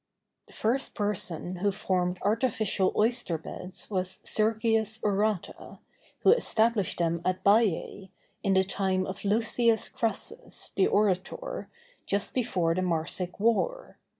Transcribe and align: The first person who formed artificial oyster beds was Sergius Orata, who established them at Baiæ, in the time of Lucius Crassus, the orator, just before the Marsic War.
The 0.47 0.53
first 0.53 0.95
person 0.95 1.57
who 1.57 1.71
formed 1.71 2.17
artificial 2.23 2.91
oyster 2.95 3.37
beds 3.37 3.91
was 3.91 4.19
Sergius 4.23 4.97
Orata, 5.03 5.77
who 6.21 6.31
established 6.31 6.97
them 6.97 7.21
at 7.23 7.43
Baiæ, 7.43 8.09
in 8.41 8.55
the 8.55 8.63
time 8.63 9.05
of 9.05 9.23
Lucius 9.23 9.89
Crassus, 9.89 10.71
the 10.75 10.87
orator, 10.87 11.69
just 12.07 12.33
before 12.33 12.73
the 12.73 12.81
Marsic 12.81 13.39
War. 13.39 13.99